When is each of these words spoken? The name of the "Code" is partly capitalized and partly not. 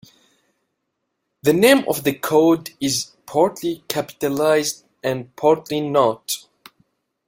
The 1.43 1.53
name 1.53 1.85
of 1.87 2.03
the 2.03 2.15
"Code" 2.15 2.71
is 2.79 3.11
partly 3.27 3.83
capitalized 3.87 4.83
and 5.03 5.35
partly 5.35 5.79
not. 5.79 6.47